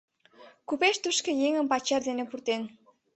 [0.67, 2.61] Купеч тушко еҥым пачер дене пуртен.